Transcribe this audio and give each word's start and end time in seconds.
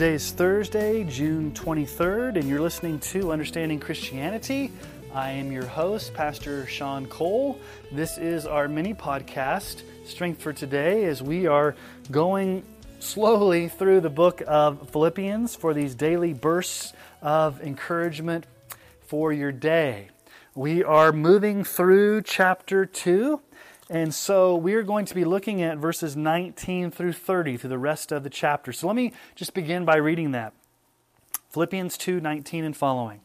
Today 0.00 0.14
is 0.14 0.30
Thursday, 0.30 1.04
June 1.04 1.52
23rd, 1.52 2.36
and 2.36 2.48
you're 2.48 2.62
listening 2.62 3.00
to 3.00 3.30
Understanding 3.32 3.78
Christianity. 3.78 4.72
I 5.12 5.32
am 5.32 5.52
your 5.52 5.66
host, 5.66 6.14
Pastor 6.14 6.66
Sean 6.66 7.04
Cole. 7.04 7.60
This 7.92 8.16
is 8.16 8.46
our 8.46 8.66
mini 8.66 8.94
podcast, 8.94 9.82
Strength 10.06 10.40
for 10.40 10.54
Today, 10.54 11.04
as 11.04 11.22
we 11.22 11.46
are 11.46 11.76
going 12.10 12.62
slowly 12.98 13.68
through 13.68 14.00
the 14.00 14.08
book 14.08 14.42
of 14.46 14.88
Philippians 14.88 15.54
for 15.54 15.74
these 15.74 15.94
daily 15.94 16.32
bursts 16.32 16.94
of 17.20 17.60
encouragement 17.60 18.46
for 19.02 19.34
your 19.34 19.52
day. 19.52 20.08
We 20.54 20.82
are 20.82 21.12
moving 21.12 21.62
through 21.62 22.22
chapter 22.22 22.86
2. 22.86 23.38
And 23.90 24.14
so 24.14 24.54
we're 24.54 24.84
going 24.84 25.04
to 25.06 25.16
be 25.16 25.24
looking 25.24 25.60
at 25.62 25.78
verses 25.78 26.16
19 26.16 26.92
through 26.92 27.12
30 27.12 27.56
through 27.56 27.70
the 27.70 27.76
rest 27.76 28.12
of 28.12 28.22
the 28.22 28.30
chapter. 28.30 28.72
So 28.72 28.86
let 28.86 28.94
me 28.94 29.12
just 29.34 29.52
begin 29.52 29.84
by 29.84 29.96
reading 29.96 30.30
that. 30.30 30.52
Philippians 31.50 31.98
2 31.98 32.20
19 32.20 32.64
and 32.64 32.76
following. 32.76 33.20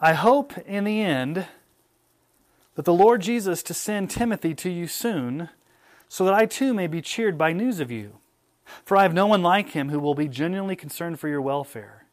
I 0.00 0.12
hope 0.12 0.56
in 0.58 0.84
the 0.84 1.02
end 1.02 1.48
that 2.76 2.84
the 2.84 2.94
Lord 2.94 3.20
Jesus 3.20 3.64
to 3.64 3.74
send 3.74 4.10
Timothy 4.10 4.54
to 4.54 4.70
you 4.70 4.86
soon, 4.86 5.48
so 6.08 6.24
that 6.24 6.34
I 6.34 6.46
too 6.46 6.72
may 6.72 6.86
be 6.86 7.02
cheered 7.02 7.36
by 7.36 7.52
news 7.52 7.80
of 7.80 7.90
you. 7.90 8.18
For 8.84 8.96
I 8.96 9.02
have 9.02 9.12
no 9.12 9.26
one 9.26 9.42
like 9.42 9.70
him 9.70 9.88
who 9.88 9.98
will 9.98 10.14
be 10.14 10.28
genuinely 10.28 10.76
concerned 10.76 11.18
for 11.18 11.26
your 11.26 11.42
welfare. 11.42 12.06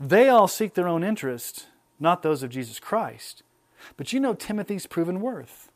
They 0.00 0.28
all 0.28 0.48
seek 0.48 0.74
their 0.74 0.88
own 0.88 1.04
interest, 1.04 1.68
not 2.00 2.24
those 2.24 2.42
of 2.42 2.50
Jesus 2.50 2.80
Christ. 2.80 3.44
But 3.96 4.12
you 4.12 4.18
know 4.18 4.34
Timothy's 4.34 4.88
proven 4.88 5.20
worth 5.20 5.67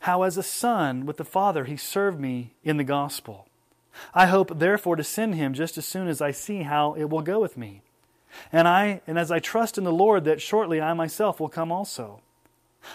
how 0.00 0.22
as 0.22 0.36
a 0.36 0.42
son 0.42 1.06
with 1.06 1.16
the 1.16 1.24
Father 1.24 1.64
he 1.64 1.76
served 1.76 2.20
me 2.20 2.52
in 2.62 2.76
the 2.76 2.84
gospel. 2.84 3.46
I 4.14 4.26
hope 4.26 4.58
therefore 4.58 4.96
to 4.96 5.04
send 5.04 5.34
him 5.34 5.54
just 5.54 5.78
as 5.78 5.86
soon 5.86 6.08
as 6.08 6.20
I 6.20 6.30
see 6.30 6.62
how 6.62 6.94
it 6.94 7.08
will 7.08 7.22
go 7.22 7.40
with 7.40 7.56
me. 7.56 7.82
And 8.52 8.68
I 8.68 9.00
and 9.06 9.18
as 9.18 9.30
I 9.30 9.38
trust 9.38 9.78
in 9.78 9.84
the 9.84 9.92
Lord 9.92 10.24
that 10.24 10.42
shortly 10.42 10.80
I 10.80 10.92
myself 10.92 11.40
will 11.40 11.48
come 11.48 11.72
also. 11.72 12.20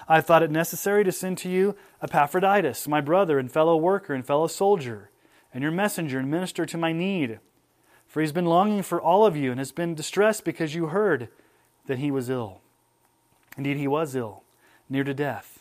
I 0.08 0.22
thought 0.22 0.44
it 0.44 0.52
necessary 0.52 1.04
to 1.04 1.12
send 1.12 1.38
to 1.40 1.50
you 1.50 1.76
Epaphroditus, 2.02 2.88
my 2.88 3.02
brother 3.02 3.40
and 3.40 3.52
fellow 3.52 3.76
worker 3.76 4.14
and 4.14 4.26
fellow 4.26 4.48
soldier, 4.48 5.10
and 5.54 5.62
your 5.62 5.72
messenger 5.72 6.20
and 6.20 6.30
minister 6.30 6.66
to 6.66 6.78
my 6.78 6.94
need. 6.94 7.40
For 8.08 8.22
he's 8.22 8.32
been 8.32 8.46
longing 8.46 8.84
for 8.84 9.02
all 9.02 9.26
of 9.26 9.36
you 9.36 9.52
and 9.52 9.60
has 9.60 9.72
been 9.72 9.96
distressed 9.96 10.46
because 10.46 10.76
you 10.76 10.88
heard 10.88 11.30
that 11.88 12.00
he 12.00 12.12
was 12.12 12.30
ill. 12.30 12.62
Indeed, 13.58 13.78
he 13.78 13.88
was 13.88 14.16
ill, 14.16 14.44
near 14.90 15.04
to 15.04 15.14
death. 15.14 15.61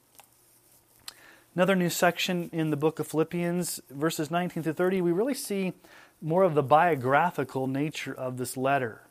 Another 1.53 1.75
new 1.75 1.89
section 1.89 2.49
in 2.53 2.69
the 2.69 2.77
book 2.77 2.97
of 2.97 3.07
Philippians, 3.07 3.81
verses 3.89 4.31
19 4.31 4.63
to 4.63 4.73
30, 4.73 5.01
we 5.01 5.11
really 5.11 5.33
see 5.33 5.73
more 6.21 6.43
of 6.43 6.55
the 6.55 6.63
biographical 6.63 7.67
nature 7.67 8.13
of 8.13 8.37
this 8.37 8.55
letter. 8.55 9.01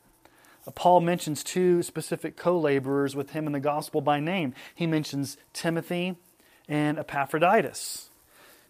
Uh, 0.65 0.71
Paul 0.71 1.01
mentions 1.01 1.43
two 1.43 1.83
specific 1.83 2.35
co 2.35 2.57
laborers 2.57 3.15
with 3.15 3.31
him 3.31 3.45
in 3.45 3.53
the 3.53 3.59
gospel 3.59 4.01
by 4.01 4.19
name. 4.19 4.55
He 4.73 4.87
mentions 4.87 5.37
Timothy 5.53 6.15
and 6.67 6.97
Epaphroditus. 6.97 8.09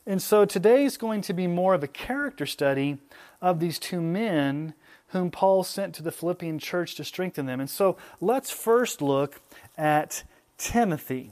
And 0.06 0.22
so 0.22 0.44
today 0.44 0.84
is 0.84 0.98
going 0.98 1.22
to 1.22 1.34
be 1.34 1.48
more 1.48 1.74
of 1.74 1.82
a 1.82 1.88
character 1.88 2.46
study 2.46 2.98
of 3.42 3.62
these 3.62 3.80
two 3.80 4.02
men 4.02 4.74
whom 5.10 5.32
Paul 5.32 5.64
sent 5.64 5.96
to 5.96 6.04
the 6.04 6.12
Philippian 6.12 6.60
church 6.60 6.96
to 6.96 7.06
strengthen 7.06 7.46
them. 7.46 7.62
And 7.62 7.70
so 7.70 7.96
let's 8.20 8.52
first 8.52 9.02
look 9.02 9.40
at 9.78 10.24
Timothy. 10.58 11.32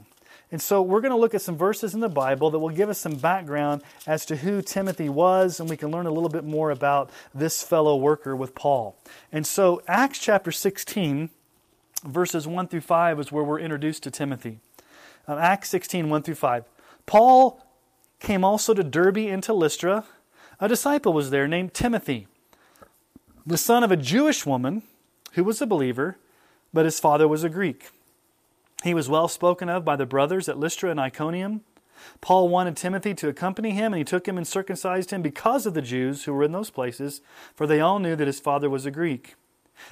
And 0.52 0.60
so 0.60 0.82
we're 0.82 1.00
going 1.00 1.12
to 1.12 1.16
look 1.16 1.34
at 1.34 1.42
some 1.42 1.56
verses 1.56 1.94
in 1.94 2.00
the 2.00 2.08
Bible 2.08 2.50
that 2.50 2.58
will 2.58 2.70
give 2.70 2.88
us 2.88 2.98
some 2.98 3.14
background 3.14 3.82
as 4.06 4.26
to 4.26 4.36
who 4.36 4.62
Timothy 4.62 5.08
was, 5.08 5.60
and 5.60 5.70
we 5.70 5.76
can 5.76 5.90
learn 5.90 6.06
a 6.06 6.10
little 6.10 6.28
bit 6.28 6.44
more 6.44 6.70
about 6.70 7.10
this 7.32 7.62
fellow 7.62 7.96
worker 7.96 8.34
with 8.34 8.54
Paul. 8.54 8.96
And 9.30 9.46
so 9.46 9.80
Acts 9.86 10.18
chapter 10.18 10.50
16, 10.50 11.30
verses 12.04 12.48
1 12.48 12.68
through 12.68 12.80
5 12.80 13.20
is 13.20 13.30
where 13.30 13.44
we're 13.44 13.60
introduced 13.60 14.02
to 14.02 14.10
Timothy. 14.10 14.58
Um, 15.28 15.38
Acts 15.38 15.68
16, 15.70 16.10
1 16.10 16.22
through 16.22 16.34
5. 16.34 16.64
Paul 17.06 17.64
came 18.18 18.44
also 18.44 18.74
to 18.74 18.82
Derbe 18.82 19.18
and 19.18 19.42
to 19.44 19.52
Lystra. 19.52 20.04
A 20.58 20.66
disciple 20.66 21.12
was 21.12 21.30
there 21.30 21.46
named 21.46 21.74
Timothy, 21.74 22.26
the 23.46 23.56
son 23.56 23.84
of 23.84 23.90
a 23.90 23.96
Jewish 23.96 24.44
woman 24.44 24.82
who 25.32 25.44
was 25.44 25.62
a 25.62 25.66
believer, 25.66 26.18
but 26.72 26.84
his 26.84 26.98
father 26.98 27.28
was 27.28 27.44
a 27.44 27.48
Greek. 27.48 27.90
He 28.82 28.94
was 28.94 29.08
well 29.08 29.28
spoken 29.28 29.68
of 29.68 29.84
by 29.84 29.96
the 29.96 30.06
brothers 30.06 30.48
at 30.48 30.58
Lystra 30.58 30.90
and 30.90 31.00
Iconium. 31.00 31.62
Paul 32.20 32.48
wanted 32.48 32.76
Timothy 32.76 33.12
to 33.14 33.28
accompany 33.28 33.72
him, 33.72 33.92
and 33.92 33.98
he 33.98 34.04
took 34.04 34.26
him 34.26 34.38
and 34.38 34.46
circumcised 34.46 35.10
him 35.10 35.20
because 35.20 35.66
of 35.66 35.74
the 35.74 35.82
Jews 35.82 36.24
who 36.24 36.32
were 36.32 36.44
in 36.44 36.52
those 36.52 36.70
places, 36.70 37.20
for 37.54 37.66
they 37.66 37.80
all 37.80 37.98
knew 37.98 38.16
that 38.16 38.26
his 38.26 38.40
father 38.40 38.70
was 38.70 38.86
a 38.86 38.90
Greek. 38.90 39.34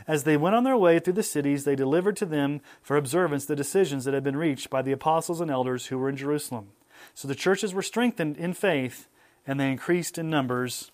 As 0.06 0.24
they 0.24 0.36
went 0.36 0.54
on 0.54 0.64
their 0.64 0.76
way 0.76 0.98
through 0.98 1.14
the 1.14 1.22
cities, 1.22 1.64
they 1.64 1.76
delivered 1.76 2.16
to 2.16 2.26
them 2.26 2.60
for 2.82 2.96
observance 2.96 3.44
the 3.44 3.56
decisions 3.56 4.04
that 4.04 4.14
had 4.14 4.24
been 4.24 4.36
reached 4.36 4.70
by 4.70 4.82
the 4.82 4.92
apostles 4.92 5.40
and 5.40 5.50
elders 5.50 5.86
who 5.86 5.98
were 5.98 6.08
in 6.08 6.16
Jerusalem. 6.16 6.68
So 7.14 7.28
the 7.28 7.34
churches 7.34 7.74
were 7.74 7.82
strengthened 7.82 8.36
in 8.36 8.54
faith, 8.54 9.08
and 9.46 9.58
they 9.58 9.70
increased 9.70 10.18
in 10.18 10.30
numbers 10.30 10.90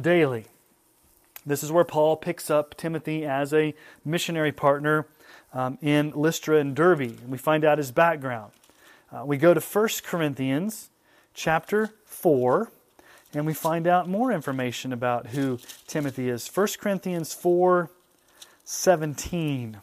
daily. 0.00 0.46
This 1.46 1.62
is 1.62 1.70
where 1.70 1.84
Paul 1.84 2.16
picks 2.16 2.50
up 2.50 2.76
Timothy 2.76 3.24
as 3.24 3.52
a 3.52 3.74
missionary 4.04 4.52
partner 4.52 5.06
um, 5.54 5.78
in 5.80 6.10
Lystra 6.10 6.58
and 6.58 6.74
Derbe. 6.74 7.00
And 7.00 7.30
we 7.30 7.38
find 7.38 7.64
out 7.64 7.78
his 7.78 7.92
background. 7.92 8.52
Uh, 9.10 9.24
we 9.24 9.38
go 9.38 9.54
to 9.54 9.60
1 9.60 9.88
Corinthians 10.04 10.90
chapter 11.32 11.90
4, 12.04 12.70
and 13.32 13.46
we 13.46 13.54
find 13.54 13.86
out 13.86 14.08
more 14.08 14.32
information 14.32 14.92
about 14.92 15.28
who 15.28 15.58
Timothy 15.86 16.28
is. 16.28 16.48
1 16.48 16.66
Corinthians 16.80 17.32
4 17.32 17.90
17. 18.66 19.78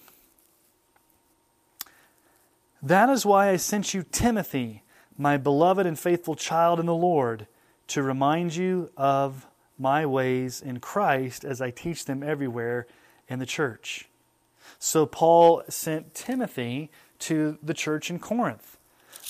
That 2.81 3.09
is 3.09 3.25
why 3.27 3.49
I 3.49 3.57
sent 3.57 3.93
you 3.93 4.03
Timothy, 4.11 4.81
my 5.15 5.37
beloved 5.37 5.85
and 5.85 5.99
faithful 5.99 6.35
child 6.35 6.79
in 6.79 6.87
the 6.87 6.95
Lord, 6.95 7.45
to 7.87 8.01
remind 8.01 8.55
you 8.55 8.89
of 8.97 9.45
my 9.77 10.03
ways 10.05 10.61
in 10.61 10.79
Christ 10.79 11.45
as 11.45 11.61
I 11.61 11.69
teach 11.69 12.05
them 12.05 12.23
everywhere 12.23 12.87
in 13.27 13.37
the 13.37 13.45
church. 13.45 14.09
So 14.79 15.05
Paul 15.05 15.63
sent 15.69 16.13
Timothy 16.13 16.89
to 17.19 17.57
the 17.61 17.73
church 17.73 18.09
in 18.09 18.19
Corinth. 18.19 18.77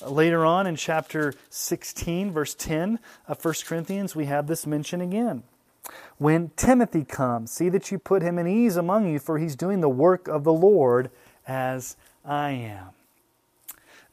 Later 0.06 0.46
on 0.46 0.66
in 0.66 0.75
chapter 0.75 1.34
16, 1.50 2.31
verse 2.31 2.56
10 2.56 3.00
of 3.28 3.44
1 3.44 3.53
Corinthians, 3.66 4.16
we 4.16 4.25
have 4.25 4.47
this 4.47 4.66
mention 4.66 5.02
again. 5.02 5.44
When 6.18 6.52
Timothy 6.56 7.04
comes, 7.04 7.51
see 7.51 7.69
that 7.69 7.92
you 7.92 8.00
put 8.00 8.22
him 8.22 8.39
in 8.39 8.48
ease 8.48 8.78
among 8.78 9.12
you, 9.12 9.19
for 9.19 9.38
he's 9.38 9.56
doing 9.56 9.81
the 9.81 9.89
work 9.89 10.28
of 10.28 10.44
the 10.44 10.54
Lord 10.54 11.12
as 11.48 11.98
I 12.24 12.51
am. 12.51 12.89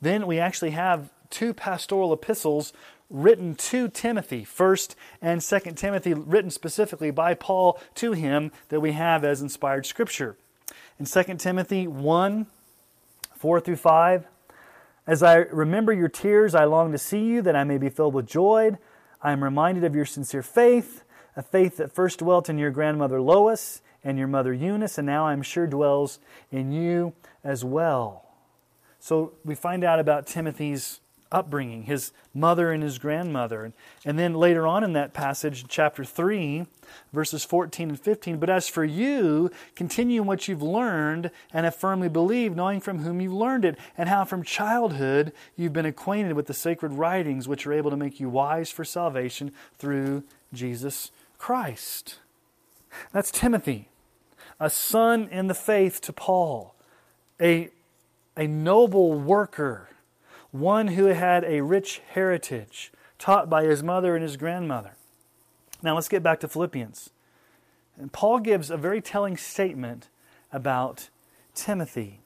Then 0.00 0.26
we 0.26 0.38
actually 0.38 0.70
have 0.70 1.10
two 1.30 1.52
pastoral 1.52 2.12
epistles 2.12 2.72
written 3.10 3.54
to 3.54 3.88
Timothy, 3.88 4.44
1st 4.44 4.94
and 5.22 5.40
2nd 5.40 5.76
Timothy, 5.76 6.14
written 6.14 6.50
specifically 6.50 7.10
by 7.10 7.34
Paul 7.34 7.80
to 7.96 8.12
him 8.12 8.52
that 8.68 8.80
we 8.80 8.92
have 8.92 9.24
as 9.24 9.40
inspired 9.40 9.86
scripture. 9.86 10.36
In 10.98 11.06
2 11.06 11.34
Timothy 11.36 11.86
1 11.86 12.46
4 13.36 13.60
through 13.60 13.76
5, 13.76 14.26
as 15.06 15.22
I 15.22 15.36
remember 15.36 15.92
your 15.92 16.08
tears, 16.08 16.54
I 16.54 16.64
long 16.64 16.92
to 16.92 16.98
see 16.98 17.24
you, 17.24 17.40
that 17.42 17.56
I 17.56 17.64
may 17.64 17.78
be 17.78 17.88
filled 17.88 18.14
with 18.14 18.26
joy. 18.26 18.76
I 19.22 19.32
am 19.32 19.42
reminded 19.42 19.84
of 19.84 19.94
your 19.94 20.04
sincere 20.04 20.42
faith, 20.42 21.02
a 21.36 21.42
faith 21.42 21.76
that 21.78 21.92
first 21.92 22.18
dwelt 22.18 22.50
in 22.50 22.58
your 22.58 22.70
grandmother 22.70 23.20
Lois 23.20 23.80
and 24.04 24.18
your 24.18 24.28
mother 24.28 24.52
Eunice, 24.52 24.98
and 24.98 25.06
now 25.06 25.26
I'm 25.26 25.42
sure 25.42 25.66
dwells 25.66 26.18
in 26.50 26.72
you 26.72 27.14
as 27.42 27.64
well. 27.64 28.26
So 29.00 29.32
we 29.44 29.54
find 29.54 29.84
out 29.84 29.98
about 29.98 30.26
Timothy's 30.26 31.00
upbringing, 31.30 31.84
his 31.84 32.12
mother 32.34 32.72
and 32.72 32.82
his 32.82 32.98
grandmother. 32.98 33.72
And 34.04 34.18
then 34.18 34.34
later 34.34 34.66
on 34.66 34.84
in 34.84 34.92
that 34.94 35.12
passage, 35.12 35.66
chapter 35.68 36.04
3, 36.04 36.66
verses 37.12 37.44
14 37.44 37.90
and 37.90 38.00
15, 38.00 38.38
but 38.38 38.50
as 38.50 38.68
for 38.68 38.84
you, 38.84 39.50
continue 39.74 40.22
in 40.22 40.26
what 40.26 40.48
you've 40.48 40.62
learned 40.62 41.30
and 41.52 41.64
have 41.64 41.76
firmly 41.76 42.08
believed, 42.08 42.56
knowing 42.56 42.80
from 42.80 43.00
whom 43.00 43.20
you 43.20 43.34
learned 43.34 43.64
it, 43.64 43.78
and 43.96 44.08
how 44.08 44.24
from 44.24 44.42
childhood 44.42 45.32
you've 45.56 45.72
been 45.72 45.86
acquainted 45.86 46.32
with 46.32 46.46
the 46.46 46.54
sacred 46.54 46.92
writings 46.92 47.46
which 47.46 47.66
are 47.66 47.72
able 47.72 47.90
to 47.90 47.96
make 47.96 48.18
you 48.20 48.28
wise 48.28 48.70
for 48.70 48.84
salvation 48.84 49.52
through 49.78 50.22
Jesus 50.52 51.10
Christ. 51.36 52.18
That's 53.12 53.30
Timothy. 53.30 53.88
a 54.60 54.70
son 54.70 55.28
in 55.30 55.46
the 55.46 55.54
faith 55.54 56.00
to 56.02 56.12
Paul, 56.12 56.74
a, 57.40 57.70
a 58.36 58.46
noble 58.46 59.12
worker, 59.18 59.88
one 60.50 60.88
who 60.88 61.06
had 61.06 61.44
a 61.44 61.60
rich 61.60 62.00
heritage, 62.12 62.92
taught 63.18 63.50
by 63.50 63.64
his 63.64 63.82
mother 63.82 64.14
and 64.14 64.22
his 64.22 64.36
grandmother. 64.36 64.92
Now 65.82 65.94
let's 65.94 66.08
get 66.08 66.22
back 66.22 66.40
to 66.40 66.48
Philippians. 66.48 67.10
And 67.98 68.12
Paul 68.12 68.38
gives 68.38 68.70
a 68.70 68.76
very 68.76 69.00
telling 69.00 69.36
statement 69.36 70.08
about 70.52 71.10
Timothy. 71.54 72.20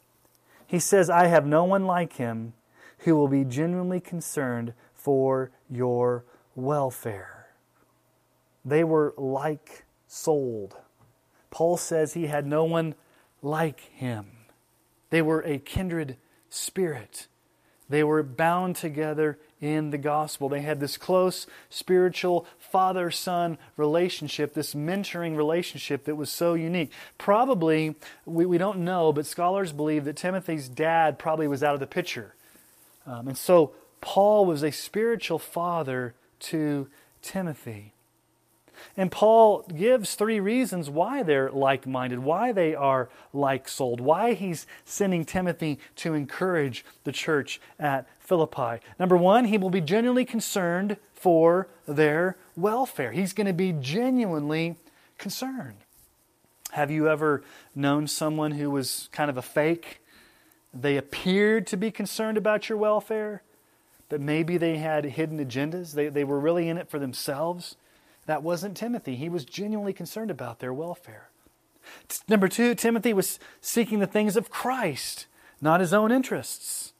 He 0.66 0.78
says, 0.78 1.10
I 1.10 1.26
have 1.26 1.46
no 1.46 1.64
one 1.64 1.86
like 1.86 2.14
him 2.14 2.52
who 2.98 3.16
will 3.16 3.28
be 3.28 3.44
genuinely 3.44 4.00
concerned 4.00 4.74
for 4.94 5.50
your 5.70 6.24
welfare. 6.54 7.48
They 8.64 8.84
were 8.84 9.14
like 9.16 9.84
souled. 10.06 10.76
Paul 11.50 11.76
says 11.76 12.14
he 12.14 12.26
had 12.26 12.46
no 12.46 12.64
one 12.64 12.94
like 13.42 13.80
him. 13.80 14.26
They 15.10 15.20
were 15.20 15.42
a 15.42 15.58
kindred 15.58 16.16
spirit. 16.48 17.26
They 17.92 18.02
were 18.02 18.22
bound 18.22 18.76
together 18.76 19.38
in 19.60 19.90
the 19.90 19.98
gospel. 19.98 20.48
They 20.48 20.62
had 20.62 20.80
this 20.80 20.96
close 20.96 21.46
spiritual 21.68 22.46
father 22.58 23.10
son 23.10 23.58
relationship, 23.76 24.54
this 24.54 24.74
mentoring 24.74 25.36
relationship 25.36 26.04
that 26.06 26.14
was 26.16 26.30
so 26.30 26.54
unique. 26.54 26.90
Probably, 27.18 27.94
we, 28.24 28.46
we 28.46 28.56
don't 28.56 28.78
know, 28.78 29.12
but 29.12 29.26
scholars 29.26 29.72
believe 29.72 30.04
that 30.06 30.16
Timothy's 30.16 30.70
dad 30.70 31.18
probably 31.18 31.46
was 31.46 31.62
out 31.62 31.74
of 31.74 31.80
the 31.80 31.86
picture. 31.86 32.34
Um, 33.06 33.28
and 33.28 33.36
so 33.36 33.72
Paul 34.00 34.46
was 34.46 34.62
a 34.62 34.72
spiritual 34.72 35.38
father 35.38 36.14
to 36.40 36.88
Timothy. 37.20 37.92
And 38.96 39.10
Paul 39.10 39.62
gives 39.74 40.14
three 40.14 40.40
reasons 40.40 40.90
why 40.90 41.22
they're 41.22 41.50
like 41.50 41.86
minded, 41.86 42.20
why 42.20 42.52
they 42.52 42.74
are 42.74 43.08
like 43.32 43.68
souled, 43.68 44.00
why 44.00 44.34
he's 44.34 44.66
sending 44.84 45.24
Timothy 45.24 45.78
to 45.96 46.14
encourage 46.14 46.84
the 47.04 47.12
church 47.12 47.60
at 47.78 48.06
Philippi. 48.18 48.84
Number 48.98 49.16
one, 49.16 49.46
he 49.46 49.58
will 49.58 49.70
be 49.70 49.80
genuinely 49.80 50.24
concerned 50.24 50.96
for 51.14 51.68
their 51.86 52.36
welfare. 52.56 53.12
He's 53.12 53.32
going 53.32 53.46
to 53.46 53.52
be 53.52 53.72
genuinely 53.72 54.76
concerned. 55.18 55.76
Have 56.72 56.90
you 56.90 57.08
ever 57.08 57.42
known 57.74 58.06
someone 58.06 58.52
who 58.52 58.70
was 58.70 59.08
kind 59.12 59.28
of 59.28 59.36
a 59.36 59.42
fake? 59.42 60.00
They 60.72 60.96
appeared 60.96 61.66
to 61.68 61.76
be 61.76 61.90
concerned 61.90 62.38
about 62.38 62.68
your 62.68 62.78
welfare, 62.78 63.42
but 64.08 64.20
maybe 64.20 64.56
they 64.56 64.78
had 64.78 65.04
hidden 65.04 65.38
agendas. 65.38 65.92
They, 65.92 66.08
they 66.08 66.24
were 66.24 66.40
really 66.40 66.68
in 66.68 66.78
it 66.78 66.88
for 66.88 66.98
themselves. 66.98 67.76
That 68.26 68.42
wasn't 68.42 68.76
Timothy. 68.76 69.16
He 69.16 69.28
was 69.28 69.44
genuinely 69.44 69.92
concerned 69.92 70.30
about 70.30 70.60
their 70.60 70.72
welfare. 70.72 71.30
Number 72.28 72.48
two, 72.48 72.74
Timothy 72.74 73.12
was 73.12 73.38
seeking 73.60 73.98
the 73.98 74.06
things 74.06 74.36
of 74.36 74.50
Christ, 74.50 75.26
not 75.60 75.80
his 75.80 75.92
own 75.92 76.12
interests. 76.12 76.92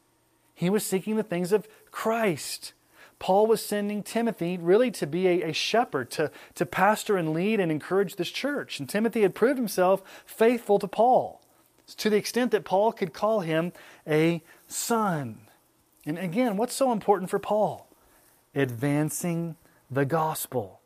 He 0.53 0.69
was 0.69 0.85
seeking 0.85 1.15
the 1.15 1.23
things 1.23 1.51
of 1.51 1.67
Christ. 1.91 2.73
Paul 3.19 3.47
was 3.47 3.65
sending 3.65 4.03
Timothy 4.03 4.57
really 4.57 4.91
to 4.91 5.07
be 5.07 5.27
a, 5.27 5.49
a, 5.49 5.53
shepherd, 5.53 6.11
to, 6.11 6.29
to 6.55 6.65
pastor 6.65 7.15
and 7.15 7.33
lead 7.33 7.59
and 7.61 7.71
encourage 7.71 8.17
this 8.17 8.29
church. 8.29 8.79
And 8.79 8.89
Timothy 8.89 9.21
had 9.21 9.33
proved 9.33 9.57
himself 9.57 10.03
faithful 10.25 10.77
to 10.79 10.87
Paul 10.87 11.41
to 11.97 12.09
the 12.09 12.17
extent 12.17 12.51
that 12.51 12.65
Paul 12.65 12.91
could 12.91 13.13
call 13.13 13.41
him 13.41 13.71
a 14.07 14.41
son. 14.67 15.47
And 16.05 16.17
again, 16.17 16.57
what's 16.57 16.73
so 16.73 16.91
important 16.91 17.29
for 17.29 17.39
Paul? 17.39 17.87
Advancing 18.55 19.55
the 19.89 20.05
gospel. 20.05 20.81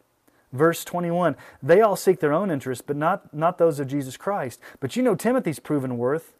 Verse 0.57 0.83
21 0.83 1.35
They 1.61 1.81
all 1.81 1.95
seek 1.95 2.19
their 2.19 2.33
own 2.33 2.49
interests, 2.49 2.83
but 2.85 2.97
not, 2.97 3.33
not 3.33 3.57
those 3.57 3.79
of 3.79 3.87
Jesus 3.87 4.17
Christ. 4.17 4.59
But 4.79 4.95
you 4.95 5.03
know 5.03 5.15
Timothy's 5.15 5.59
proven 5.59 5.97
worth, 5.97 6.33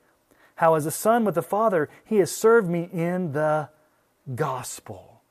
how 0.55 0.73
as 0.73 0.85
a 0.85 0.91
son 0.91 1.23
with 1.23 1.35
the 1.35 1.43
Father, 1.43 1.87
he 2.03 2.17
has 2.17 2.31
served 2.31 2.67
me 2.67 2.89
in 2.91 3.33
the 3.33 3.69
gospel. 4.35 5.21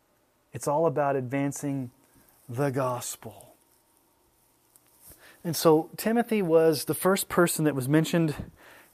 It's 0.53 0.69
all 0.69 0.87
about 0.87 1.17
advancing 1.17 1.91
the 2.49 2.71
gospel. 2.71 3.55
And 5.43 5.55
so 5.55 5.91
Timothy 5.97 6.43
was 6.43 6.85
the 6.85 6.94
first 6.94 7.29
person 7.29 7.65
that 7.65 7.75
was 7.75 7.88
mentioned 7.88 8.35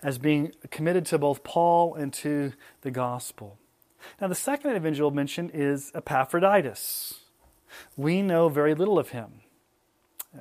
as 0.02 0.18
being 0.18 0.52
committed 0.70 1.06
to 1.06 1.18
both 1.18 1.44
Paul 1.44 1.94
and 1.94 2.12
to 2.14 2.52
the 2.80 2.90
gospel. 2.90 3.58
Now, 4.20 4.26
the 4.26 4.34
second 4.34 4.70
individual 4.70 5.10
mentioned 5.12 5.52
is 5.54 5.92
Epaphroditus. 5.94 7.20
We 7.96 8.20
know 8.20 8.48
very 8.48 8.74
little 8.74 8.98
of 8.98 9.10
him. 9.10 9.42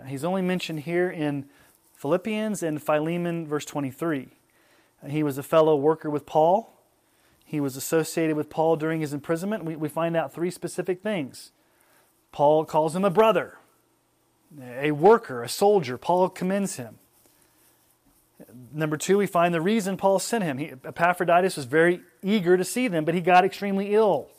He's 0.08 0.24
only 0.24 0.42
mentioned 0.42 0.82
here 0.82 1.10
in 1.10 1.46
Philippians 1.96 2.64
and 2.64 2.82
Philemon, 2.82 3.46
verse 3.46 3.66
23. 3.66 4.30
Uh, 5.04 5.08
he 5.08 5.24
was 5.24 5.38
a 5.38 5.44
fellow 5.44 5.76
worker 5.76 6.10
with 6.10 6.26
Paul. 6.26 6.74
He 7.46 7.60
was 7.60 7.76
associated 7.76 8.36
with 8.36 8.50
Paul 8.50 8.78
during 8.78 9.02
his 9.02 9.14
imprisonment. 9.14 9.66
We, 9.66 9.76
we 9.76 9.90
find 9.90 10.16
out 10.16 10.34
three 10.34 10.52
specific 10.52 11.02
things. 11.02 11.52
Paul 12.32 12.64
calls 12.64 12.96
him 12.96 13.04
a 13.04 13.10
brother, 13.10 13.58
a 14.62 14.92
worker, 14.92 15.44
a 15.44 15.50
soldier. 15.50 15.98
Paul 15.98 16.30
commends 16.30 16.78
him. 16.78 16.98
Number 18.74 18.98
two, 18.98 19.18
we 19.18 19.28
find 19.28 19.54
the 19.54 19.62
reason 19.62 19.98
Paul 19.98 20.18
sent 20.18 20.44
him. 20.44 20.58
He, 20.58 20.72
Epaphroditus 20.86 21.58
was 21.58 21.66
very 21.66 22.02
eager 22.24 22.56
to 22.56 22.64
see 22.64 22.88
them, 22.88 23.04
but 23.04 23.14
he 23.14 23.22
got 23.22 23.44
extremely 23.44 23.94
ill. 23.94 24.30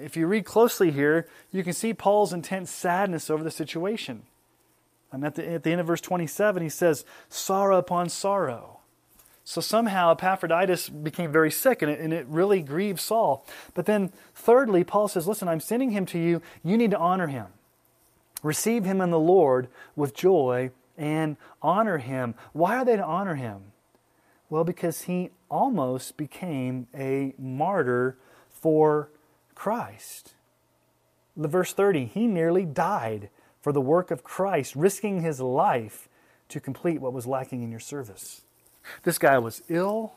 If 0.00 0.16
you 0.16 0.26
read 0.26 0.44
closely 0.44 0.90
here, 0.90 1.28
you 1.52 1.62
can 1.62 1.72
see 1.72 1.92
Paul's 1.92 2.32
intense 2.32 2.70
sadness 2.70 3.28
over 3.28 3.44
the 3.44 3.50
situation. 3.50 4.22
And 5.12 5.24
at 5.24 5.34
the, 5.36 5.48
at 5.48 5.62
the 5.62 5.70
end 5.72 5.80
of 5.80 5.86
verse 5.86 6.00
27, 6.00 6.62
he 6.62 6.68
says, 6.68 7.04
sorrow 7.28 7.78
upon 7.78 8.08
sorrow. 8.08 8.80
So 9.44 9.60
somehow 9.60 10.10
Epaphroditus 10.10 10.88
became 10.88 11.30
very 11.30 11.52
sick, 11.52 11.80
and 11.80 11.90
it, 11.90 12.00
and 12.00 12.12
it 12.12 12.26
really 12.26 12.60
grieved 12.62 12.98
Saul. 12.98 13.46
But 13.74 13.86
then, 13.86 14.10
thirdly, 14.34 14.82
Paul 14.82 15.06
says, 15.06 15.28
Listen, 15.28 15.46
I'm 15.46 15.60
sending 15.60 15.90
him 15.90 16.04
to 16.06 16.18
you. 16.18 16.42
You 16.64 16.76
need 16.76 16.90
to 16.90 16.98
honor 16.98 17.28
him. 17.28 17.46
Receive 18.42 18.84
him 18.84 19.00
in 19.00 19.10
the 19.10 19.20
Lord 19.20 19.68
with 19.94 20.16
joy 20.16 20.72
and 20.98 21.36
honor 21.62 21.98
him. 21.98 22.34
Why 22.52 22.76
are 22.78 22.84
they 22.84 22.96
to 22.96 23.04
honor 23.04 23.36
him? 23.36 23.72
Well, 24.50 24.64
because 24.64 25.02
he 25.02 25.30
almost 25.48 26.16
became 26.16 26.88
a 26.92 27.32
martyr 27.38 28.16
for 28.50 29.10
Christ. 29.54 30.34
Verse 31.36 31.72
30, 31.72 32.06
he 32.06 32.26
nearly 32.26 32.64
died 32.64 33.30
for 33.66 33.72
the 33.72 33.80
work 33.80 34.12
of 34.12 34.22
Christ, 34.22 34.76
risking 34.76 35.22
his 35.22 35.40
life 35.40 36.08
to 36.50 36.60
complete 36.60 37.00
what 37.00 37.12
was 37.12 37.26
lacking 37.26 37.64
in 37.64 37.70
your 37.72 37.80
service. 37.80 38.42
This 39.02 39.18
guy 39.18 39.38
was 39.38 39.60
ill. 39.68 40.12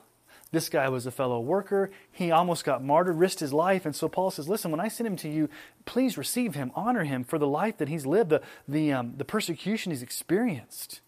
This 0.52 0.70
guy 0.70 0.88
was 0.88 1.08
a 1.08 1.12
fellow 1.12 1.40
worker. 1.40 1.90
He 2.12 2.30
almost 2.30 2.64
got 2.64 2.84
martyred, 2.84 3.16
risked 3.16 3.40
his 3.40 3.52
life. 3.52 3.88
And 3.88 3.96
so 3.96 4.08
Paul 4.08 4.30
says, 4.30 4.48
Listen, 4.48 4.70
when 4.70 4.80
I 4.80 4.88
send 4.88 5.08
him 5.08 5.16
to 5.16 5.28
you, 5.28 5.50
please 5.86 6.16
receive 6.16 6.54
him, 6.54 6.72
honor 6.76 7.06
him 7.06 7.24
for 7.24 7.40
the 7.40 7.48
life 7.48 7.78
that 7.78 7.90
he's 7.90 8.06
lived, 8.06 8.30
the, 8.30 8.44
the, 8.68 8.94
um, 8.94 9.16
the 9.18 9.26
persecution 9.26 9.92
he's 9.92 10.04
experienced. 10.04 11.02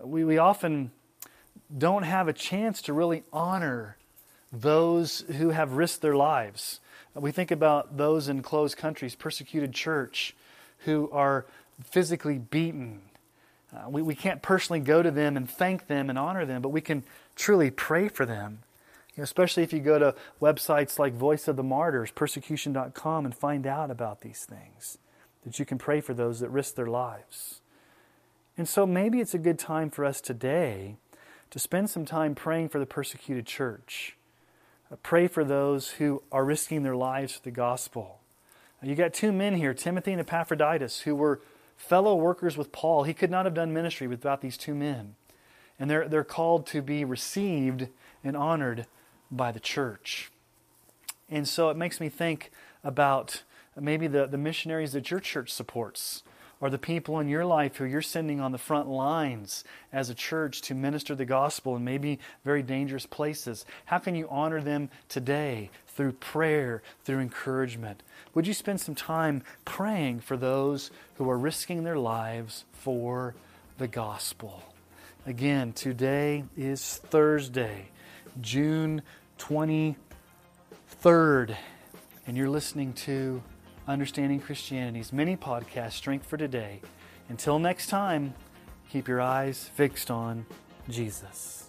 We, 0.00 0.24
we 0.24 0.38
often 0.38 0.90
don't 1.78 2.02
have 2.02 2.26
a 2.26 2.32
chance 2.32 2.82
to 2.82 2.92
really 2.92 3.22
honor 3.32 3.96
those 4.50 5.20
who 5.36 5.50
have 5.50 5.74
risked 5.74 6.02
their 6.02 6.16
lives. 6.16 6.80
We 7.14 7.30
think 7.30 7.52
about 7.52 7.96
those 7.96 8.26
in 8.26 8.42
closed 8.42 8.76
countries, 8.76 9.14
persecuted 9.14 9.72
church, 9.72 10.34
who 10.84 11.10
are 11.12 11.46
physically 11.84 12.38
beaten. 12.38 13.00
Uh, 13.74 13.88
we, 13.88 14.02
we 14.02 14.14
can't 14.14 14.42
personally 14.42 14.80
go 14.80 15.02
to 15.02 15.10
them 15.10 15.36
and 15.36 15.48
thank 15.48 15.86
them 15.86 16.10
and 16.10 16.18
honor 16.18 16.44
them, 16.44 16.62
but 16.62 16.68
we 16.68 16.80
can 16.80 17.02
truly 17.36 17.70
pray 17.70 18.08
for 18.08 18.26
them. 18.26 18.60
You 19.14 19.20
know, 19.20 19.24
especially 19.24 19.62
if 19.62 19.72
you 19.72 19.80
go 19.80 19.98
to 19.98 20.14
websites 20.40 20.98
like 20.98 21.14
Voice 21.14 21.48
of 21.48 21.56
the 21.56 21.62
Martyrs, 21.62 22.10
persecution.com, 22.10 23.24
and 23.24 23.34
find 23.34 23.66
out 23.66 23.90
about 23.90 24.22
these 24.22 24.44
things, 24.44 24.98
that 25.44 25.58
you 25.58 25.64
can 25.64 25.78
pray 25.78 26.00
for 26.00 26.14
those 26.14 26.40
that 26.40 26.48
risk 26.48 26.74
their 26.74 26.86
lives. 26.86 27.60
And 28.56 28.68
so 28.68 28.86
maybe 28.86 29.20
it's 29.20 29.34
a 29.34 29.38
good 29.38 29.58
time 29.58 29.90
for 29.90 30.04
us 30.04 30.20
today 30.20 30.96
to 31.50 31.58
spend 31.58 31.90
some 31.90 32.06
time 32.06 32.34
praying 32.34 32.70
for 32.70 32.78
the 32.78 32.86
persecuted 32.86 33.46
church. 33.46 34.16
Uh, 34.90 34.96
pray 35.02 35.26
for 35.26 35.44
those 35.44 35.90
who 35.92 36.22
are 36.32 36.44
risking 36.44 36.82
their 36.82 36.96
lives 36.96 37.34
for 37.34 37.42
the 37.42 37.50
gospel. 37.50 38.21
You 38.82 38.96
got 38.96 39.14
two 39.14 39.32
men 39.32 39.54
here, 39.54 39.74
Timothy 39.74 40.12
and 40.12 40.20
Epaphroditus, 40.20 41.00
who 41.00 41.14
were 41.14 41.40
fellow 41.76 42.14
workers 42.16 42.56
with 42.56 42.72
Paul. 42.72 43.04
He 43.04 43.14
could 43.14 43.30
not 43.30 43.44
have 43.44 43.54
done 43.54 43.72
ministry 43.72 44.06
without 44.06 44.40
these 44.40 44.56
two 44.56 44.74
men. 44.74 45.14
And 45.78 45.90
they're, 45.90 46.08
they're 46.08 46.24
called 46.24 46.66
to 46.68 46.82
be 46.82 47.04
received 47.04 47.88
and 48.24 48.36
honored 48.36 48.86
by 49.30 49.52
the 49.52 49.60
church. 49.60 50.30
And 51.28 51.46
so 51.46 51.70
it 51.70 51.76
makes 51.76 52.00
me 52.00 52.08
think 52.08 52.50
about 52.84 53.42
maybe 53.80 54.06
the, 54.06 54.26
the 54.26 54.38
missionaries 54.38 54.92
that 54.92 55.10
your 55.10 55.20
church 55.20 55.52
supports 55.52 56.22
or 56.62 56.70
the 56.70 56.78
people 56.78 57.18
in 57.18 57.28
your 57.28 57.44
life 57.44 57.76
who 57.76 57.84
you're 57.84 58.00
sending 58.00 58.40
on 58.40 58.52
the 58.52 58.58
front 58.58 58.88
lines 58.88 59.64
as 59.92 60.08
a 60.08 60.14
church 60.14 60.62
to 60.62 60.74
minister 60.76 61.12
the 61.16 61.24
gospel 61.24 61.74
in 61.74 61.82
maybe 61.82 62.20
very 62.44 62.62
dangerous 62.62 63.04
places. 63.04 63.66
How 63.86 63.98
can 63.98 64.14
you 64.14 64.28
honor 64.30 64.60
them 64.60 64.88
today 65.08 65.70
through 65.88 66.12
prayer, 66.12 66.80
through 67.04 67.18
encouragement? 67.18 68.04
Would 68.34 68.46
you 68.46 68.54
spend 68.54 68.80
some 68.80 68.94
time 68.94 69.42
praying 69.64 70.20
for 70.20 70.36
those 70.36 70.92
who 71.16 71.28
are 71.28 71.36
risking 71.36 71.82
their 71.82 71.98
lives 71.98 72.64
for 72.72 73.34
the 73.78 73.88
gospel? 73.88 74.62
Again, 75.26 75.72
today 75.72 76.44
is 76.56 76.98
Thursday, 76.98 77.88
June 78.40 79.02
23rd, 79.40 79.96
and 82.24 82.36
you're 82.36 82.48
listening 82.48 82.92
to 82.92 83.42
Understanding 83.88 84.38
Christianity's 84.38 85.12
mini 85.12 85.36
podcast, 85.36 85.92
Strength 85.92 86.26
for 86.26 86.36
Today. 86.36 86.80
Until 87.28 87.58
next 87.58 87.88
time, 87.88 88.32
keep 88.88 89.08
your 89.08 89.20
eyes 89.20 89.68
fixed 89.74 90.08
on 90.08 90.46
Jesus. 90.88 91.68